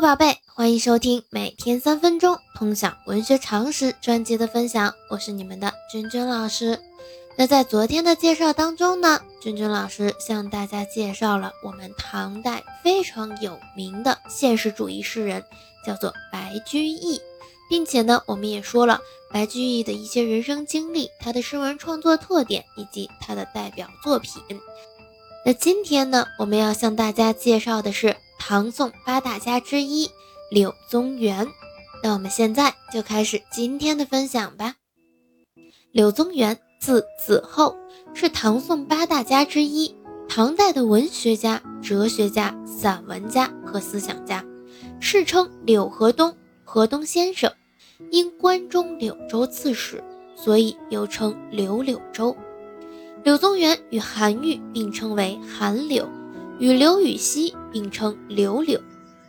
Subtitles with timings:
[0.00, 6.80] 宝贝，欢迎收听每天三分钟通晓文学常识专辑的分享，我是你们的君君老师。
[7.36, 15.44] 那在昨天的介绍当中呢，君君老师向大家介绍了我们唐代非常有名的现实主义诗人，
[15.86, 17.20] 叫做白居易，
[17.70, 19.00] 并且呢，我们也说了
[19.30, 24.42] 白居易的一些人生经历、他的诗文创作特点以及他的代表作品。
[25.46, 28.16] 那今天呢，我们要向大家介绍的是。
[28.46, 30.10] 唐宋八大家之一
[30.50, 31.48] 柳宗元，
[32.02, 34.74] 那我们现在就开始今天的分享吧。
[35.92, 37.74] 柳宗元字子厚，
[38.12, 39.96] 是唐宋八大家之一，
[40.28, 44.44] 唐代的文学家、哲学家、散文家和思想家，
[45.00, 47.50] 世称柳河东、河东先生。
[48.10, 50.04] 因关中柳州刺史，
[50.36, 52.36] 所以又称柳柳州。
[53.22, 56.06] 柳宗元与韩愈并称为韩柳。
[56.60, 58.80] 与刘禹锡并称刘柳，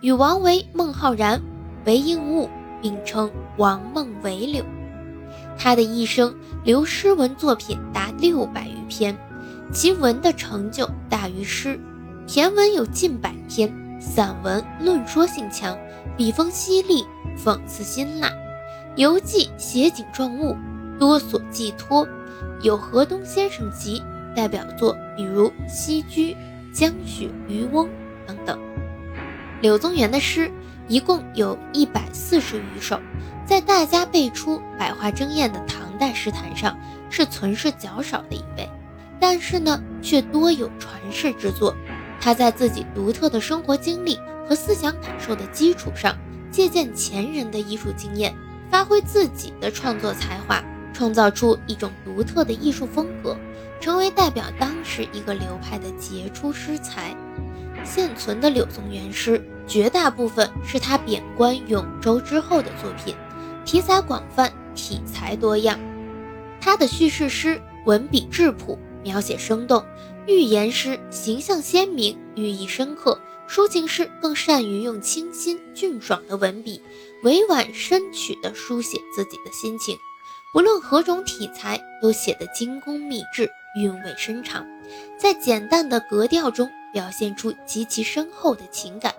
[0.00, 1.42] 与王维、孟浩然、
[1.84, 2.48] 韦应物
[2.80, 4.64] 并称王孟韦柳。
[5.58, 6.32] 他的一生
[6.64, 9.16] 留诗文作品达六百余篇，
[9.72, 11.78] 其文的成就大于诗。
[12.28, 15.76] 骈文有近百篇，散文论说性强，
[16.16, 17.04] 笔锋犀利，
[17.36, 18.30] 讽刺辛辣。
[18.94, 20.54] 游记写景状物，
[21.00, 22.06] 多所寄托，
[22.62, 24.00] 有《河东先生集》
[24.36, 26.34] 代表作，比如《西居》。
[26.78, 27.88] 江雪渔翁
[28.24, 28.56] 等等，
[29.60, 30.48] 柳宗元的诗
[30.86, 33.00] 一共有一百四十余首，
[33.44, 36.78] 在大家辈出、百花争艳的唐代诗坛上
[37.10, 38.70] 是存世较少的一位，
[39.18, 41.74] 但是呢，却多有传世之作。
[42.20, 44.16] 他在自己独特的生活经历
[44.48, 46.16] 和思想感受的基础上，
[46.48, 48.32] 借鉴前人的艺术经验，
[48.70, 50.62] 发挥自己的创作才华，
[50.98, 53.36] 创造出一种独特的艺术风格。
[53.80, 57.16] 成为代表当时一个流派的杰出诗才。
[57.84, 63.14] 现存的柳宗元诗，绝大部分是他贬官永州之后的作品，
[63.64, 65.78] 题材广泛，体裁多样。
[66.60, 69.80] 他的叙事诗文笔质朴，描写生动；
[70.26, 73.16] 寓言诗形象鲜明，寓意深刻；
[73.48, 76.82] 抒情诗更善于用清新俊爽的文笔，
[77.22, 79.96] 委婉深曲地书写自己的心情。
[80.50, 83.50] 不论何种题材，都写得精工秘制。
[83.76, 84.66] 韵味深长，
[85.18, 89.14] 在简单的格调中表现出极其深厚的情感，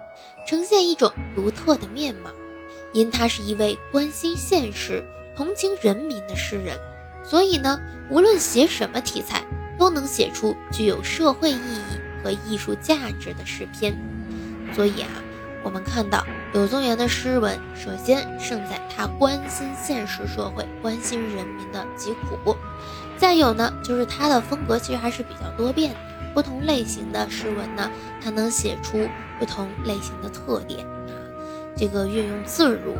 [0.47, 2.31] 呈现一种独特的面貌。
[2.91, 6.75] 因他是一位关心现实、同情人民的诗人，
[7.23, 7.79] 所以呢，
[8.09, 9.45] 无论写什么题材，
[9.77, 13.95] 都能写出具有社会意义和艺术价值的诗篇。
[14.73, 15.09] 所以啊，
[15.63, 22.55] 我们看到柳宗元的诗文，首先胜在他关心现实社会、关心人民的疾苦。
[23.17, 25.97] 再有呢，就是他的风格其实还是比较多变的，
[26.33, 30.83] 不同类型的诗文呢，他能写出不同类型的特点，
[31.77, 32.95] 这个运用自如。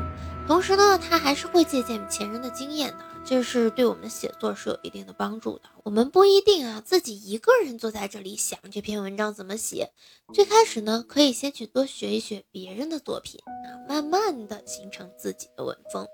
[0.45, 5.63] 同时呢，他还是会借鉴前人的经验的，这是对我们写作是有一定的帮助的。
[5.83, 9.91] 我们不一定啊，自己一个人坐在这里想这篇文章怎么写，
[10.33, 16.07] 最开始呢，可以先去多学一学别人的作品啊，慢慢的形成自己的文风。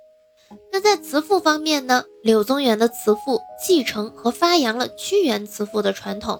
[0.71, 2.05] 那在词赋方面呢？
[2.21, 6.39] 柳宗元的词赋继承和发扬了屈原词赋的传统。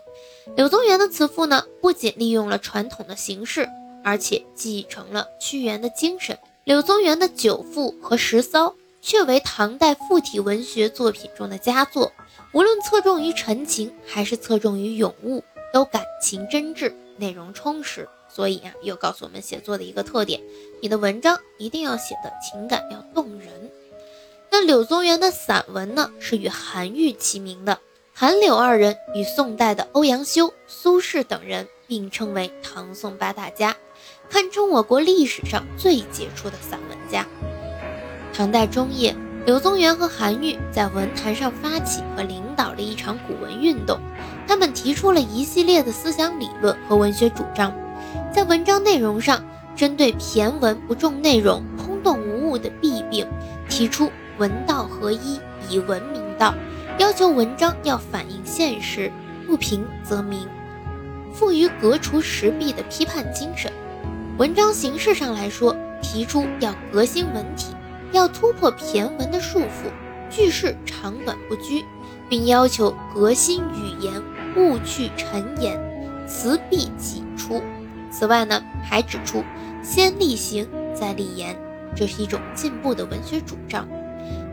[0.55, 3.67] 柳宗元的词赋呢，不仅利用了传统的形式，
[4.03, 6.37] 而且继承了屈原的精神。
[6.65, 8.67] 柳宗元的《九赋》和《十骚》
[9.05, 12.11] 却为唐代赋体文学作品中的佳作。
[12.53, 18.09] 无论侧重于陈情，还是侧重于咏物，都感情真挚，内容充实。
[18.27, 20.41] 所以啊，又告诉我们写作的一个特点：
[20.81, 23.71] 你的文章一定要写的情感要动人。
[24.49, 27.77] 那柳宗元的散文呢，是与韩愈齐名的。
[28.11, 33.75] 韩柳二人与宋代的欧阳修、苏轼等人并称为唐宋八大家，
[34.31, 37.27] 堪称我国历史上最杰出的散文家。
[38.37, 39.15] 唐代中叶，
[39.45, 43.97] 柳宗元和韩愈在文坛上发起和领导了一场古文运动，
[44.45, 47.73] 他们提出了一系列的思想理论和文学主张，
[48.33, 49.41] 在文章内容上，
[49.73, 53.25] 针对骈文不重内容、空洞无物的弊病，
[53.69, 54.11] 提出。
[54.37, 55.39] 文道合一，
[55.69, 56.53] 以文明道，
[56.97, 59.09] 要求文章要反映现实，
[59.47, 60.45] 不平则鸣，
[61.31, 63.71] 富于革除时弊的批判精神。
[64.37, 67.67] 文章形式上来说，提出要革新文体，
[68.11, 69.89] 要突破骈文的束缚，
[70.29, 71.83] 句式长短不拘，
[72.29, 74.21] 并要求革新语言，
[74.55, 75.79] 勿去陈言，
[76.27, 77.61] 词必己出。
[78.11, 79.43] 此外呢，还指出
[79.83, 81.57] 先立行再立言，
[81.95, 83.87] 这是一种进步的文学主张。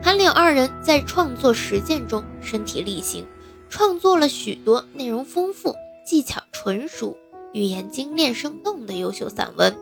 [0.02, 3.26] 韩柳二人在创作实践中身体力行，
[3.70, 7.16] 创作了许多内容丰富、技巧纯熟、
[7.52, 9.76] 语言精炼生动的优秀散文。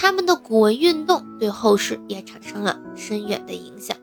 [0.00, 3.96] 他们的古文运动对后世也产生了深远的影响。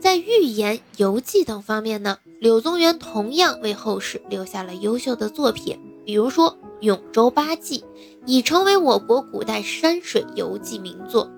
[0.00, 7.80] 在寓言、游记等方面呢，柳宗元同样为后世留下了优秀的作品，比如说《永州八记》，
[8.26, 11.30] 已成为我国古代山水游记名作。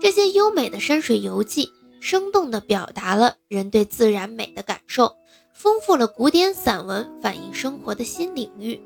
[0.00, 1.70] 这些优美的山水游记，
[2.00, 5.14] 生动地表达了人对自然美的感受，
[5.52, 8.80] 丰富了古典散文反映生活的新领域，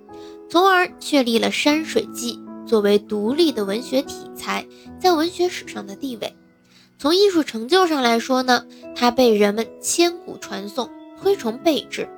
[0.51, 2.39] 从而确立了山水记
[2.71, 4.65] 作为独立的文学题材
[5.01, 6.37] 在文学史上的地位。
[7.01, 8.65] 从艺术成就上来说呢，
[8.95, 10.89] 它被人们千古传颂，
[11.21, 12.09] 推崇备至。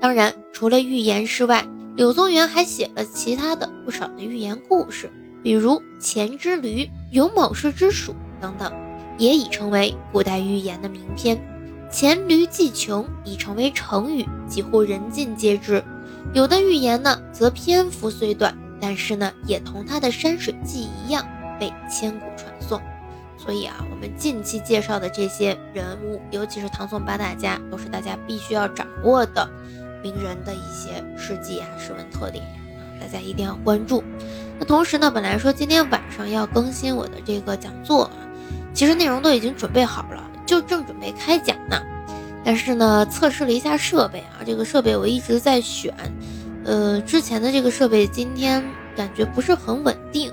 [0.00, 5.08] 当然，除了寓言诗外，柳宗元还写了其他的不少的寓言故事，
[5.40, 8.10] 比如《钱之驴》《有某氏之鼠》
[8.40, 8.72] 等等，
[9.18, 11.40] 也已成为古代寓言的名篇。
[11.88, 15.84] 黔驴技穷已成为成语，几乎人尽皆知。
[16.34, 21.26] 有的寓言呢，则篇幅虽短，但是呢，也同他的山水记一样，
[21.58, 22.80] 被千古传颂。
[23.38, 29.48] 所以啊，我们近期介绍的这些人物，尤其是唐宋八大家，都是大家必须要掌握的
[30.02, 34.02] 名人的一些事迹啊、诗文特点啊，大家一定要关注。
[34.58, 38.16] 那同时呢，本来说今天晚上要更新我的这个讲座啊，
[38.72, 41.80] 其实内容都已经准备好了，就正准备开讲呢。
[42.42, 45.94] 但是呢，测试了一下设备啊，这个设备我一直在选，
[46.66, 48.62] 呃，之前的这个设备今天
[48.96, 50.32] 感觉不是很稳定。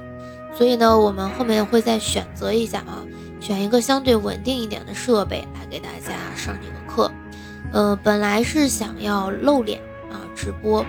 [0.55, 3.01] 所以呢，我们后面会再选择一下啊，
[3.39, 7.11] 选一个相对稳定一点的设备来给大家上这个课。
[7.71, 9.79] 呃，本来是想要露脸
[10.11, 10.85] 啊直播，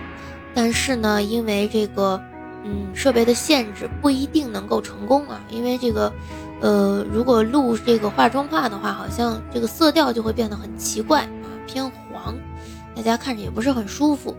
[0.53, 2.21] 但是呢，因为这个
[2.63, 5.41] 嗯设备的限制，不一定能够成功啊。
[5.49, 6.13] 因为这个，
[6.61, 12.35] 呃，如果录这个画中画的话，好像这个色调就会变得很奇怪啊，偏黄，
[12.95, 14.35] 大家看着也不是很舒服。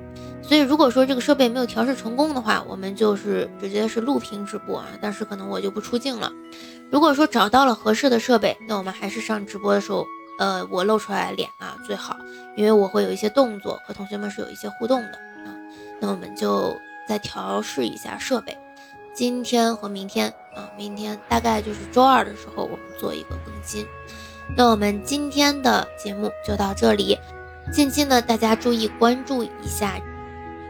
[0.48, 4.86] 所以，如果说这个设备没有调试成功的话，我们就是直接是录屏直播啊。
[5.00, 6.32] 但是可能我就不出镜了。
[6.88, 10.06] 如果说找到了合适的设备，那我们还是上直播的时候，
[10.38, 12.16] 呃，我露出来脸啊最好，
[12.56, 15.08] 因为我会有一些动作和同学们是有一些互动的
[15.44, 15.50] 啊。
[16.00, 16.76] 那我们就
[17.08, 18.56] 再调试一下设备。
[19.12, 23.84] 今天和明天啊，明天大概就是周二的时候，我们做一个更新。
[24.56, 27.18] 那我们今天的节目就到这里。
[27.72, 30.00] 近期呢，大家注意关注一下。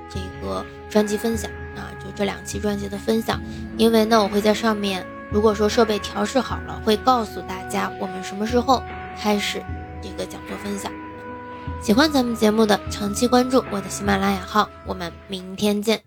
[0.09, 3.41] 这个专辑分享啊，就这两期专辑的分享，
[3.77, 8.83] 因为呢，我会在上面，如果说设备调试好了，会告诉大家我们什么时候
[9.21, 9.63] 开始
[10.01, 10.91] 这个讲座分享。
[11.83, 16.06] 喜欢咱们节目的，长期关注我的喜马拉雅号，我们明天见。